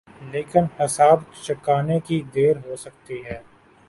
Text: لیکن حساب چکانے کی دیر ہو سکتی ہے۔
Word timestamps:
لیکن 0.31 0.63
حساب 0.79 1.19
چکانے 1.43 1.99
کی 1.99 2.21
دیر 2.35 2.55
ہو 2.65 2.75
سکتی 2.75 3.17
ہے۔ 3.25 3.39